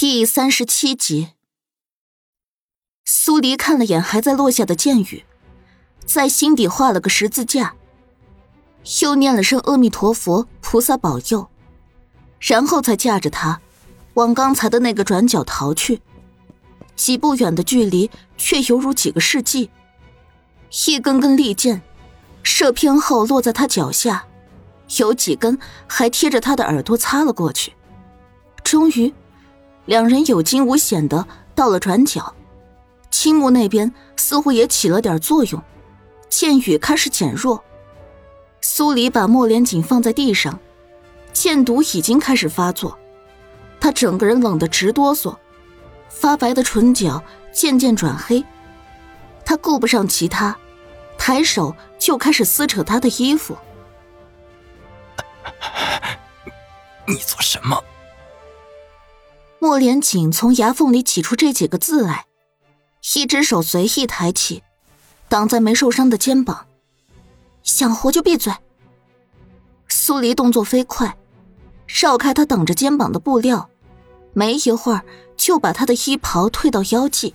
[0.00, 1.30] 第三十七集，
[3.04, 5.24] 苏黎看了眼还在落下的剑雨，
[6.06, 7.74] 在心底画了个十字架，
[9.02, 11.50] 又念了声阿弥陀佛，菩萨保佑，
[12.38, 13.60] 然后才架着他
[14.14, 16.00] 往刚才的那个转角逃去。
[16.94, 19.68] 几步远的距离，却犹如几个世纪。
[20.86, 21.82] 一根根利剑
[22.44, 24.24] 射偏后落在他脚下，
[24.98, 25.58] 有几根
[25.88, 27.72] 还贴着他的耳朵擦了过去。
[28.62, 29.12] 终于。
[29.88, 32.34] 两人有惊无险的到了转角，
[33.10, 35.62] 青木那边似乎也起了点作用，
[36.28, 37.64] 剑雨开始减弱。
[38.60, 40.60] 苏黎把莫连锦放在地上，
[41.32, 42.98] 剑毒已经开始发作，
[43.80, 45.34] 他整个人冷得直哆嗦，
[46.10, 48.44] 发白的唇角渐渐转黑。
[49.42, 50.54] 他顾不上其他，
[51.16, 53.56] 抬手就开始撕扯他的衣服。
[57.06, 57.82] 你做什么？
[59.60, 62.26] 莫连锦从牙缝里挤出这几个字来，
[63.14, 64.62] 一只手随意抬起，
[65.28, 66.66] 挡在没受伤的肩膀。
[67.64, 68.52] 想活就闭嘴。
[69.88, 71.16] 苏黎动作飞快，
[71.86, 73.68] 绕开他挡着肩膀的布料，
[74.32, 75.02] 没一会儿
[75.36, 77.34] 就把他的衣袍退到腰际。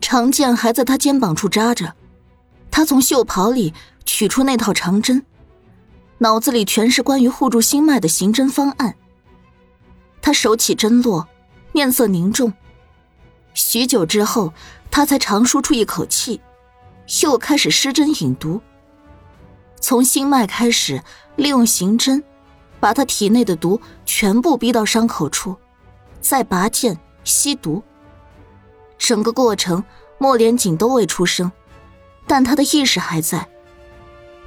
[0.00, 1.94] 长剑还在他肩膀处扎着，
[2.70, 3.72] 他从袖袍里
[4.04, 5.24] 取出那套长针，
[6.18, 8.94] 脑子里全是关于护住心脉的行针方案。
[10.24, 11.28] 他手起针落，
[11.72, 12.50] 面色凝重。
[13.52, 14.54] 许久之后，
[14.90, 16.40] 他才长舒出一口气，
[17.20, 18.58] 又开始施针引毒。
[19.82, 21.02] 从心脉开始，
[21.36, 22.24] 利用行针，
[22.80, 25.54] 把他体内的毒全部逼到伤口处，
[26.22, 27.82] 再拔剑吸毒。
[28.96, 29.84] 整个过程，
[30.16, 31.52] 莫连锦都未出声，
[32.26, 33.46] 但他的意识还在。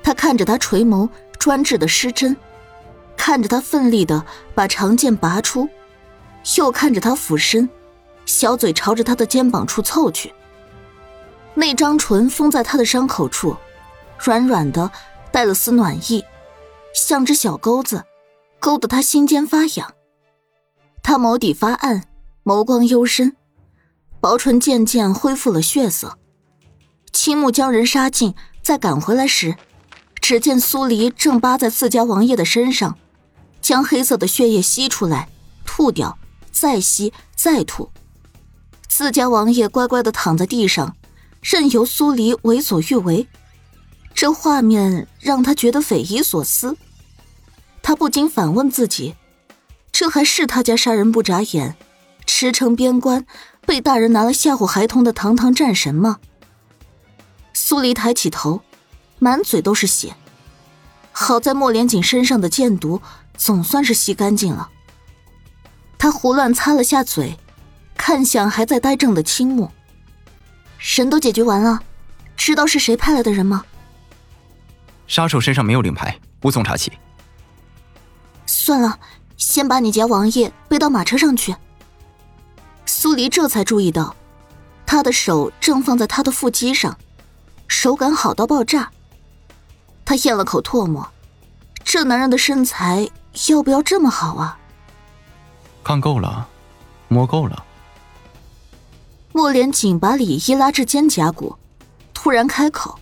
[0.01, 2.35] 他看着他垂眸，专制的施针。
[3.17, 5.67] 看着他奋力的把长剑拔出，
[6.57, 7.67] 又看着他俯身，
[8.25, 10.33] 小嘴朝着他的肩膀处凑去。
[11.55, 13.57] 那张唇封在他的伤口处，
[14.19, 14.89] 软软的，
[15.31, 16.23] 带了丝暖意，
[16.93, 18.05] 像只小钩子，
[18.59, 19.93] 勾得他心尖发痒。
[21.01, 22.03] 他眸底发暗，
[22.43, 23.35] 眸光幽深，
[24.21, 26.17] 薄唇渐渐恢复了血色。
[27.11, 29.55] 青木将人杀尽，再赶回来时，
[30.21, 32.97] 只见苏黎正扒在自家王爷的身上。
[33.67, 35.27] 将黑色的血液吸出来，
[35.65, 36.17] 吐掉，
[36.53, 37.91] 再吸，再吐。
[38.87, 40.95] 自家王爷乖乖的躺在地上，
[41.41, 43.27] 任由苏黎为所欲为。
[44.15, 46.77] 这画面让他觉得匪夷所思，
[47.83, 49.15] 他不禁反问自己：
[49.91, 51.75] 这还是他家杀人不眨眼、
[52.25, 53.25] 驰骋边关、
[53.65, 56.19] 被大人拿来吓唬孩童的堂堂战神吗？
[57.51, 58.61] 苏黎抬起头，
[59.19, 60.15] 满嘴都是血。
[61.11, 63.01] 好在莫连锦身上的剑毒。
[63.37, 64.69] 总算是吸干净了。
[65.97, 67.37] 他胡乱擦了下嘴，
[67.95, 69.71] 看向还在呆怔的青木。
[70.77, 71.81] 神都解决完了，
[72.35, 73.63] 知道是谁派来的人吗？
[75.07, 76.91] 杀手身上没有令牌，无从查起。
[78.45, 78.99] 算了，
[79.37, 81.55] 先把你家王爷背到马车上去。
[82.85, 84.15] 苏黎这才注意到，
[84.85, 86.97] 他的手正放在他的腹肌上，
[87.67, 88.91] 手感好到爆炸。
[90.05, 91.09] 他咽了口唾沫，
[91.83, 93.09] 这男人的身材。
[93.49, 94.57] 要不要这么好啊？
[95.83, 96.47] 看够了，
[97.07, 97.63] 摸够了。
[99.31, 101.55] 莫连锦把李一拉至肩胛骨，
[102.13, 102.99] 突然开口，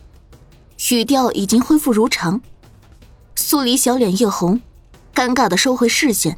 [0.91, 2.41] 语调已经恢复如常。
[3.35, 4.61] 苏黎小脸一红，
[5.13, 6.37] 尴尬的收回视线，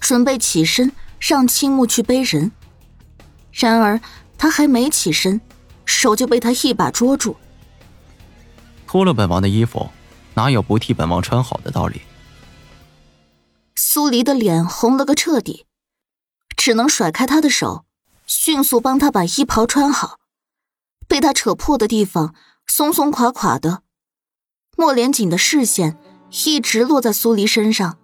[0.00, 0.90] 准备起身
[1.20, 2.50] 让青木去背人。
[3.52, 4.00] 然而
[4.36, 5.40] 他还没起身，
[5.84, 7.36] 手就被他一把捉住。
[8.86, 9.88] 脱了本王的衣服，
[10.34, 12.02] 哪有不替本王穿好的道理？
[13.74, 15.66] 苏黎的脸红了个彻底，
[16.56, 17.84] 只能甩开他的手，
[18.26, 20.18] 迅速帮他把衣袍穿好。
[21.08, 22.34] 被他扯破的地方
[22.66, 23.82] 松松垮垮的。
[24.76, 25.98] 莫连锦的视线
[26.44, 27.98] 一直落在苏黎身上，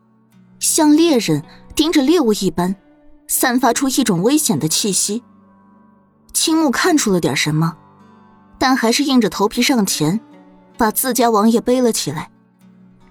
[0.61, 2.77] 像猎人盯着猎物一般，
[3.27, 5.23] 散发出一种危险的气息。
[6.35, 7.77] 青木看出了点什么，
[8.59, 10.21] 但还是硬着头皮上前，
[10.77, 12.31] 把自家王爷背了起来。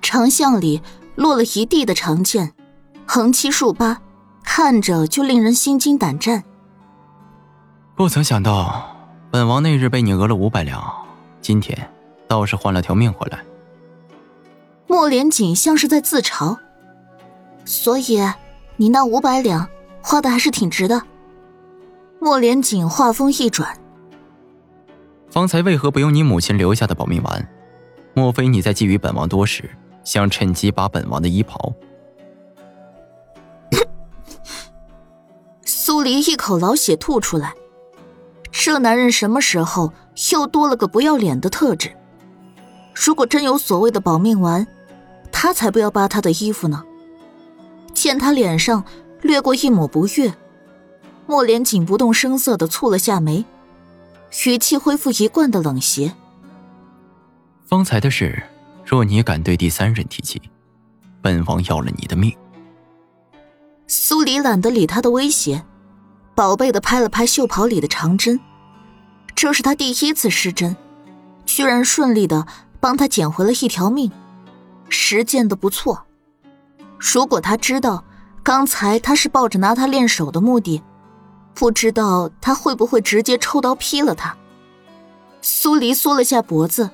[0.02, 0.81] 长巷里
[1.16, 2.54] 落了一地的长剑。
[3.09, 4.01] 横七竖八，
[4.44, 6.44] 看着就令人心惊胆战。
[7.95, 8.86] 不曾想到，
[9.31, 10.83] 本王那日被你讹了五百两，
[11.39, 11.89] 今天
[12.27, 13.39] 倒是换了条命回来。
[14.88, 16.57] 莫连锦像是在自嘲，
[17.63, 18.21] 所以
[18.75, 19.68] 你那五百两
[20.01, 21.01] 花的还是挺值的。
[22.19, 23.77] 莫连锦话锋一转，
[25.30, 27.48] 方才为何不用你母亲留下的保命丸？
[28.13, 29.69] 莫非你在觊觎本王多时，
[30.04, 31.74] 想趁机把本王的衣袍？
[35.88, 37.54] 苏黎一口老血吐出来。
[38.51, 39.94] 这男人什么时候
[40.34, 41.95] 又多了个不要脸的特质？
[42.94, 44.68] 如果真有所谓的保命丸，
[45.31, 46.84] 他才不要扒他的衣服呢。
[47.94, 48.84] 见他脸上
[49.22, 50.34] 掠过一抹不悦，
[51.25, 53.45] 莫连锦不动声色的蹙了下眉，
[54.45, 56.13] 语气恢复一贯的冷邪。
[57.66, 58.44] 方才的事，
[58.83, 60.42] 若你敢对第三人提起，
[61.22, 62.36] 本王要了你的命。
[63.88, 65.63] 苏黎懒得理他的威胁。
[66.38, 68.39] 宝贝的拍了拍袖袍里的长针，
[69.34, 70.78] 这是他第一次失针，
[71.48, 72.45] 居然顺利的
[72.80, 74.12] 帮他捡回了一条命，
[74.88, 76.06] 实践的不错。
[77.00, 78.04] 如果他知道
[78.44, 80.84] 刚才他是抱着拿他练手的目的，
[81.56, 84.38] 不知道他会不会直接抽刀劈了他。
[85.42, 86.92] 苏黎缩了下脖子，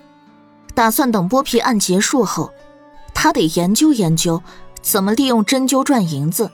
[0.74, 2.50] 打算等剥皮案结束后，
[3.14, 4.42] 他得研究研究
[4.82, 6.50] 怎么利用针灸赚银子，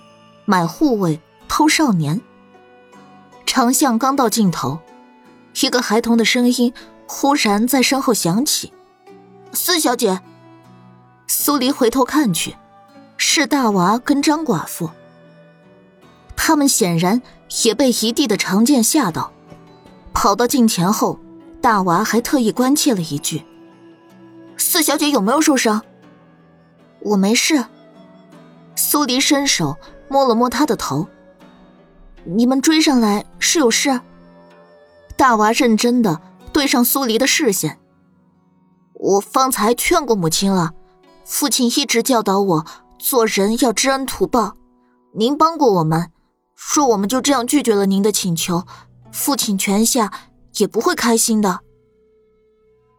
[0.46, 2.20] 买护卫，偷少年。
[3.60, 4.80] 长巷刚到尽头，
[5.62, 6.74] 一个孩童的声音
[7.06, 8.72] 忽然在身后响起
[9.52, 10.22] ：“四小姐。”
[11.28, 12.56] 苏黎回头看去，
[13.18, 14.90] 是大娃跟张寡妇。
[16.38, 17.22] 他们显然
[17.66, 19.34] 也被一地的长剑吓到，
[20.14, 21.20] 跑到近前后，
[21.62, 23.44] 大娃还特意关切了一句
[24.56, 25.84] ：“四小姐有没有受伤
[27.04, 27.66] ？”“我没事。”
[28.78, 29.76] 苏黎伸手
[30.08, 31.10] 摸了摸他的头。
[32.36, 34.02] 你们追上来是有事？
[35.18, 36.22] 大娃认真的
[36.54, 37.80] 对上苏黎的视线。
[38.94, 40.74] 我方才劝过母亲了，
[41.26, 42.66] 父亲一直教导我
[43.00, 44.56] 做人要知恩图报。
[45.14, 46.12] 您帮过我们，
[46.56, 48.68] 若我们就这样拒绝了您的请求，
[49.12, 50.12] 父亲泉下
[50.58, 51.62] 也不会开心的。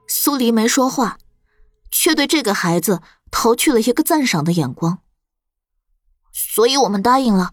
[0.08, 1.18] 苏黎没说话，
[1.92, 3.00] 却对这个孩子
[3.30, 4.98] 投去了一个赞赏的眼光。
[6.32, 7.52] 所以我们答应了。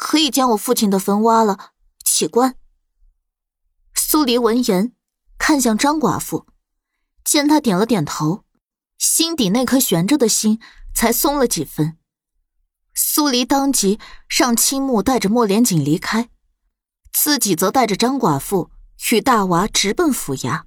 [0.00, 2.56] 可以将我父亲的坟挖了，起棺。
[3.94, 4.92] 苏黎闻言，
[5.36, 6.46] 看向张寡妇，
[7.22, 8.44] 见他点了点头，
[8.96, 10.58] 心底那颗悬着的心
[10.94, 11.98] 才松了几分。
[12.94, 16.30] 苏黎当即让青木带着莫连锦离开，
[17.12, 18.70] 自己则带着张寡妇
[19.12, 20.62] 与大娃直奔府衙。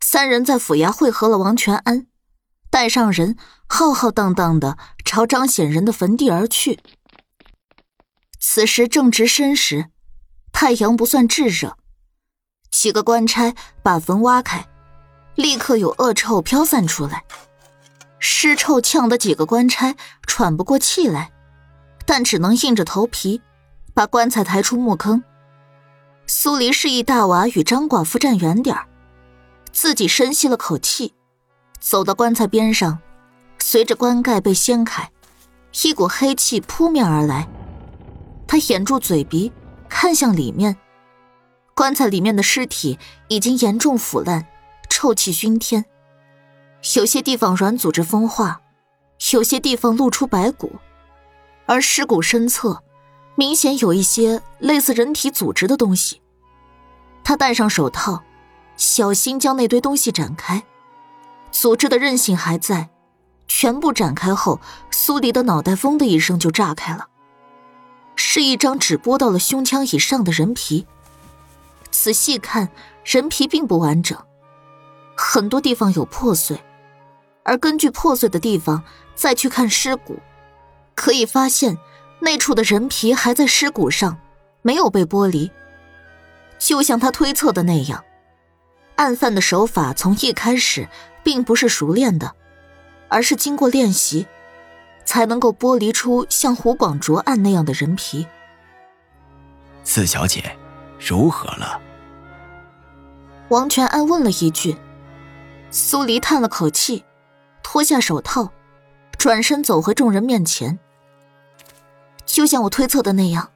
[0.00, 2.08] 三人在府衙会合了王全安，
[2.70, 3.38] 带上人，
[3.68, 6.80] 浩浩荡荡的朝张显仁的坟地而去。
[8.48, 9.90] 此时正值申时，
[10.52, 11.76] 太阳不算炙热。
[12.70, 13.52] 几个官差
[13.82, 14.64] 把坟挖开，
[15.34, 17.24] 立刻有恶臭飘散出来，
[18.20, 19.96] 尸臭呛得几个官差
[20.28, 21.32] 喘不过气来，
[22.06, 23.42] 但只能硬着头皮
[23.92, 25.24] 把棺材抬出墓坑。
[26.28, 28.78] 苏黎示意大娃与张寡妇站远点
[29.72, 31.14] 自己深吸了口气，
[31.80, 33.00] 走到棺材边上，
[33.58, 35.10] 随着棺盖被掀开，
[35.82, 37.48] 一股黑气扑面而来。
[38.46, 39.52] 他掩住嘴鼻，
[39.88, 40.76] 看向里面，
[41.74, 42.98] 棺材里面的尸体
[43.28, 44.46] 已经严重腐烂，
[44.88, 45.84] 臭气熏天，
[46.94, 48.60] 有些地方软组织风化，
[49.32, 50.72] 有些地方露出白骨，
[51.66, 52.82] 而尸骨身侧
[53.34, 56.22] 明显有一些类似人体组织的东西。
[57.24, 58.22] 他戴上手套，
[58.76, 60.62] 小心将那堆东西展开，
[61.50, 62.90] 组织的韧性还在，
[63.48, 64.60] 全部展开后，
[64.92, 67.08] 苏黎的脑袋“嗡”的一声就炸开了。
[68.16, 70.86] 是一张只剥到了胸腔以上的人皮。
[71.90, 72.68] 仔细看，
[73.04, 74.18] 人皮并不完整，
[75.16, 76.58] 很多地方有破碎。
[77.44, 78.82] 而根据破碎的地方
[79.14, 80.18] 再去看尸骨，
[80.94, 81.78] 可以发现
[82.18, 84.18] 那处的人皮还在尸骨上，
[84.62, 85.50] 没有被剥离。
[86.58, 88.04] 就像他推测的那样，
[88.96, 90.88] 案犯的手法从一开始
[91.22, 92.34] 并不是熟练的，
[93.08, 94.26] 而是经过练习。
[95.06, 98.26] 才能够剥离出像胡广卓案那样的人皮。
[99.84, 100.54] 四小姐，
[100.98, 101.80] 如何了？
[103.48, 104.76] 王全安问了一句。
[105.70, 107.04] 苏黎叹了口气，
[107.62, 108.50] 脱下手套，
[109.16, 110.78] 转身走回众人面前。
[112.24, 113.50] 就像我推测的那样，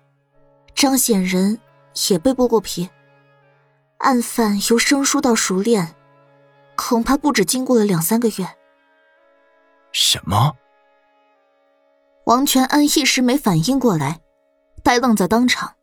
[0.74, 1.58] 张显仁
[2.08, 2.88] 也被剥过皮。
[3.98, 5.94] 案犯由生疏到熟练，
[6.76, 8.48] 恐怕不止经过了两三个月。
[9.92, 10.56] 什么？
[12.26, 14.20] 王全安一时没反应过来，
[14.84, 15.74] 呆愣在当场。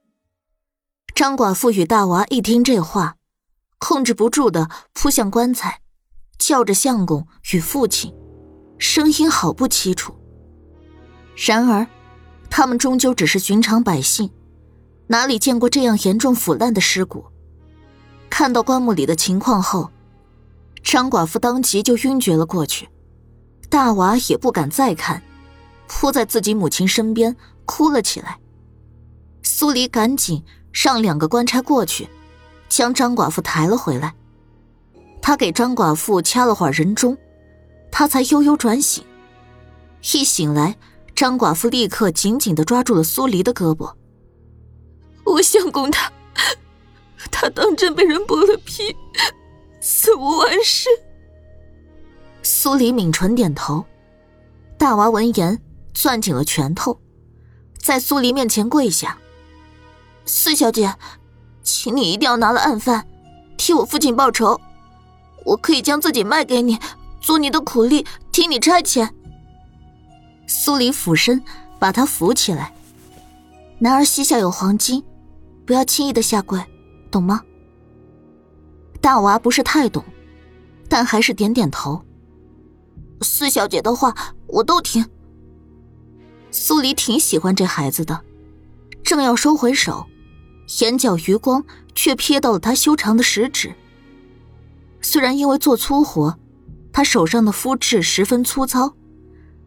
[1.13, 3.15] 张寡妇与大娃一听这话，
[3.79, 5.82] 控制不住的扑向棺材，
[6.38, 8.13] 叫着相公与父亲，
[8.77, 10.15] 声音好不凄楚。
[11.36, 11.86] 然而，
[12.50, 14.32] 他们终究只是寻常百姓，
[15.08, 17.25] 哪里见过这样严重腐烂的尸骨？
[18.29, 19.89] 看到棺木里的情况后，
[20.84, 22.88] 张寡妇当即就晕厥了过去，
[23.70, 25.22] 大娃也不敢再看。
[25.88, 28.39] 扑在自己母亲身边，哭了起来。
[29.44, 32.08] 苏黎赶紧让两个官差过去，
[32.70, 34.13] 将张寡妇抬了回来。
[35.22, 37.17] 他给张寡妇掐了会儿人中，
[37.91, 39.03] 他才悠悠转醒。
[40.13, 40.77] 一醒来，
[41.15, 43.94] 张寡妇立刻紧紧的抓住了苏黎的胳膊。
[45.25, 46.12] 我相公他，
[47.32, 48.96] 他当真被人剥了皮，
[49.82, 50.88] 死无完事。
[52.44, 53.84] 苏黎抿唇点头。
[54.77, 55.60] 大娃闻言，
[56.00, 57.01] 攥紧了拳头，
[57.80, 59.18] 在苏黎面前跪下。
[60.25, 60.94] 四小姐，
[61.63, 63.08] 请你一定要拿了案犯，
[63.58, 64.62] 替我父亲报仇。
[65.44, 66.77] 我可以将自己卖给你，
[67.20, 69.10] 做你的苦力，替你差遣。
[70.46, 71.44] 苏黎俯身
[71.80, 72.72] 把他扶起来。
[73.80, 75.04] 男儿膝下有黄金，
[75.66, 76.63] 不要轻易的下跪，
[77.10, 77.42] 懂吗？
[79.01, 80.06] 大娃不是太懂，
[80.88, 82.04] 但还是点点头。
[83.22, 84.13] 四小姐的话
[84.46, 85.04] 我都听。
[86.51, 88.22] 苏黎挺喜欢这孩子的，
[89.04, 90.08] 正要收回手，
[90.80, 91.63] 眼角余光
[91.94, 93.74] 却瞥到了他修长的食指。
[95.01, 96.38] 虽然因为做粗活，
[96.92, 98.94] 他手上的肤质十分粗糙，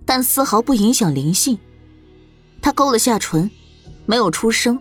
[0.05, 1.59] 但丝毫不影响灵性。
[2.61, 3.51] 他勾了下唇，
[4.07, 4.79] 没有出声，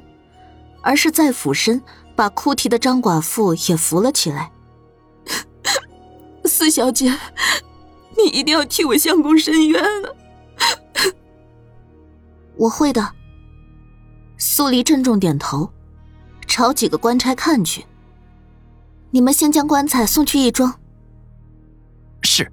[0.81, 1.81] 而是再俯身
[2.15, 4.51] 把哭啼的张寡妇也扶了起来。
[6.45, 7.17] 四小姐。
[8.17, 10.09] 你一定要替我相公伸冤啊！
[12.59, 13.15] 我会的。
[14.37, 15.71] 苏黎郑重点头，
[16.45, 17.85] 朝几个官差看去。
[19.11, 20.77] 你们先将棺材送去义庄。
[22.21, 22.51] 是。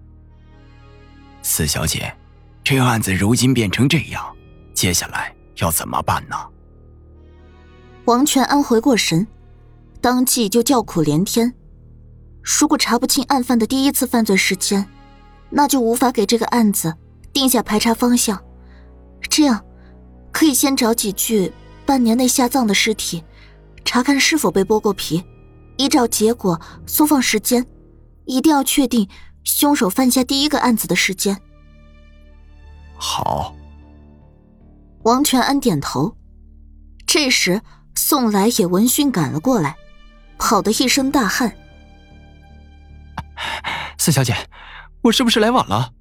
[1.43, 2.17] 四小姐，
[2.63, 4.25] 这案子如今变成这样，
[4.73, 6.37] 接下来要怎么办呢？
[8.05, 9.27] 王全安回过神，
[10.01, 11.53] 当即就叫苦连天。
[12.61, 14.87] 如果查不清案犯的第一次犯罪时间，
[15.51, 16.95] 那就无法给这个案子
[17.33, 18.41] 定下排查方向。
[19.29, 19.65] 这样，
[20.37, 21.51] 可以先找几具
[21.87, 23.25] 半年内下葬的尸体，
[23.87, 25.25] 查看是否被剥过皮，
[25.79, 27.67] 依照结果缩放时间，
[28.27, 29.09] 一定要确定
[29.45, 31.41] 凶手犯下第一个案子的时间。
[32.99, 33.55] 好。
[35.05, 36.15] 王全安点头。
[37.07, 37.63] 这时，
[37.95, 39.75] 宋来也闻讯赶了过来，
[40.37, 41.57] 跑得一身大汗。
[43.97, 44.37] 四小姐。
[45.01, 45.95] 我是不是来晚了？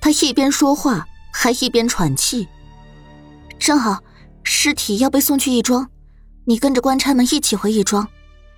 [0.00, 2.48] 他一边说话，还一边喘气。
[3.58, 4.02] 正好，
[4.42, 5.90] 尸体要被送去义庄，
[6.44, 8.08] 你跟着官差们一起回义庄，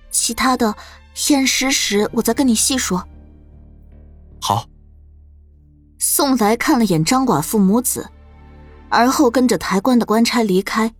[0.09, 0.75] 其他的
[1.29, 3.05] 验尸时我再跟你细说。
[4.39, 4.65] 好。
[5.99, 8.09] 宋来看了眼张寡妇母子，
[8.89, 10.93] 而后跟着抬棺的官差离开。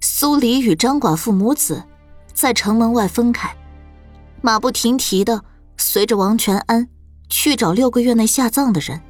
[0.00, 1.82] 苏黎与张寡妇母子
[2.32, 3.56] 在城门外分开，
[4.42, 5.44] 马不停蹄的。
[5.76, 6.88] 随着王全安
[7.30, 9.00] 去找六个月内下葬的人，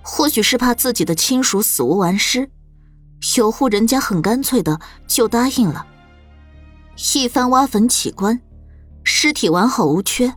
[0.00, 2.48] 或许是怕自己的亲属死无完尸，
[3.36, 5.86] 有户人家很干脆的就答应了。
[7.14, 8.40] 一番挖坟起棺，
[9.04, 10.34] 尸体完好无缺，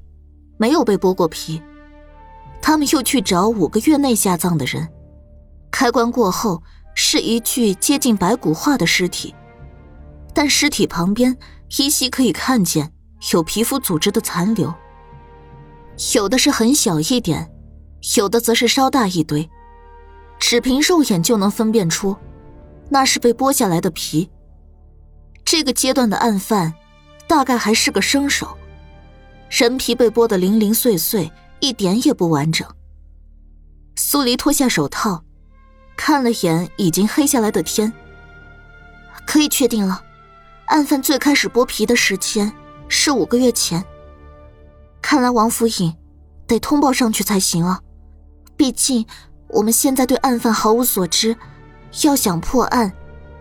[0.57, 1.61] 没有被剥过皮。
[2.61, 4.87] 他们又去找五个月内下葬的人，
[5.71, 6.61] 开棺过后
[6.93, 9.33] 是一具接近白骨化的尸体，
[10.33, 11.37] 但尸体旁边
[11.77, 12.91] 依稀可以看见
[13.31, 14.73] 有皮肤组织的残留。
[16.13, 17.49] 有的是很小一点，
[18.17, 19.49] 有的则是稍大一堆，
[20.37, 22.15] 只凭肉眼就能分辨出，
[22.89, 24.29] 那是被剥下来的皮。
[25.45, 26.73] 这个阶段的案犯，
[27.27, 28.57] 大概还是个生手，
[29.49, 32.67] 人皮被剥得零零碎碎，一点也不完整。
[33.95, 35.23] 苏黎脱下手套，
[35.97, 37.91] 看了眼已经黑下来的天，
[39.25, 40.03] 可以确定了，
[40.67, 42.51] 案犯最开始剥皮的时间
[42.87, 43.83] 是五个月前。
[45.01, 45.95] 看来王府尹
[46.45, 47.81] 得通报上去才行啊！
[48.55, 49.05] 毕竟
[49.47, 51.35] 我们现在对案犯毫无所知，
[52.03, 52.91] 要想破案，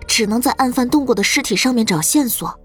[0.07, 2.59] 只能在案犯动过的尸体上面找线索。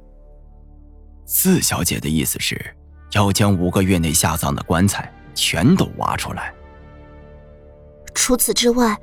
[1.26, 2.76] 四小姐的意思是
[3.14, 6.54] 要将五个月内下葬的棺材全都挖出来。
[8.14, 8.98] 除此之外，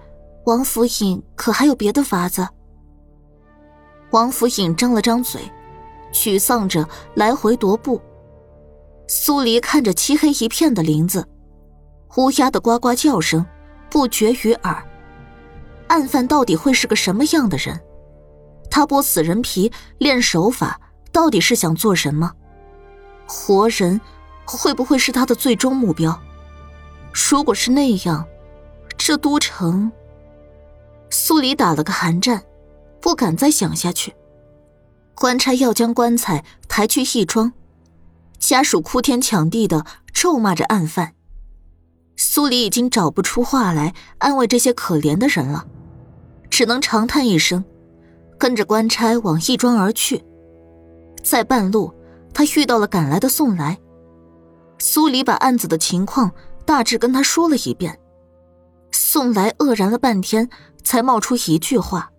[0.46, 2.46] 王府尹可还有别的法子？
[4.10, 5.40] 王府尹张了张嘴，
[6.12, 8.00] 沮丧着来回踱步。
[9.06, 11.26] 苏黎看着漆黑一片的林子，
[12.16, 13.44] 乌鸦的呱呱叫声
[13.90, 14.84] 不绝于耳。
[15.90, 17.80] 案犯到底会是个什么样的人？
[18.70, 20.80] 他剥死人皮练手法，
[21.10, 22.32] 到底是想做什么？
[23.26, 24.00] 活人
[24.44, 26.18] 会不会是他的最终目标？
[27.12, 28.24] 如果是那样，
[28.96, 29.90] 这都城……
[31.10, 32.44] 苏黎打了个寒战，
[33.00, 34.14] 不敢再想下去。
[35.16, 37.52] 官差要将棺材抬去义庄。
[38.38, 41.14] 家属哭天抢地的咒骂着案犯，
[42.16, 45.66] 苏黎已经找不出话来安慰这些可怜的人了，
[46.60, 47.64] 只能长叹一声，
[48.36, 50.22] 跟着官差往义庄而去。
[51.24, 51.90] 在半路，
[52.34, 53.78] 他遇到了赶来的宋来。
[54.78, 56.30] 苏黎把案子的情况
[56.66, 57.98] 大致跟他说了一遍。
[58.92, 60.50] 宋来愕然了半天，
[60.84, 62.10] 才冒出一句话：“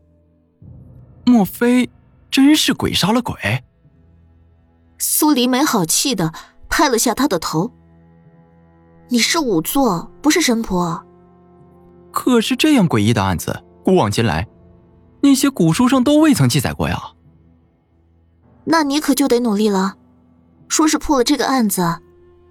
[1.23, 1.87] 莫非
[2.31, 3.35] 真是鬼杀了鬼？”
[4.97, 6.33] 苏黎没好气的
[6.67, 7.71] 拍了下他的头
[9.09, 11.05] ：“你是仵作，不是神婆。”
[12.11, 14.47] 可是这样诡异的案子，古往今来，
[15.19, 16.97] 那些古书上都未曾记载过呀。
[18.63, 19.97] 那你可就得努力了。
[20.69, 21.99] 说是破了这个案子，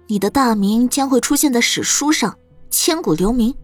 [0.05, 2.37] 你的大名将会出现在史书上，
[2.69, 3.55] 千古留名。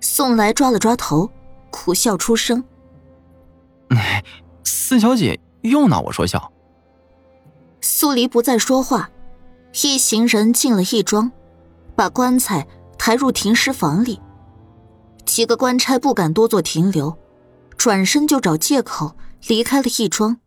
[0.00, 1.30] 宋来抓了抓头，
[1.70, 2.62] 苦笑出声
[3.88, 4.22] ：“哎，
[4.64, 6.52] 四小姐又拿我说笑。”
[7.80, 9.08] 苏黎不再说话，
[9.82, 11.32] 一行人进了义庄，
[11.96, 12.68] 把棺材
[12.98, 14.20] 抬入停尸房里。
[15.28, 17.14] 几个官差不敢多做停留，
[17.76, 19.14] 转身就找借口
[19.46, 20.38] 离开了义庄。